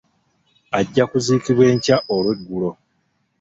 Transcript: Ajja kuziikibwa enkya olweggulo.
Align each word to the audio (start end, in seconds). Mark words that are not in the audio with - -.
Ajja 0.79 1.03
kuziikibwa 1.11 1.63
enkya 1.71 1.97
olweggulo. 2.15 2.69